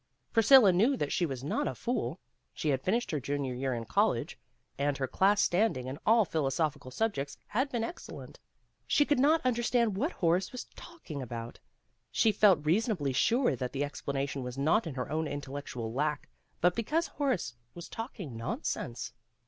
[0.33, 2.19] Priscilla knew that she was not a fool.
[2.55, 4.35] She had finished her junior year in college,
[4.79, 8.39] and her class standing in all philosophical subjects had been excellent.
[8.39, 8.41] If
[8.87, 11.59] she could not understand what Horace was talking about,
[12.09, 16.27] she felt reasonably sure that the explanation was not in her own intellectual lack
[16.61, 19.13] but because Horace was talking nonsense.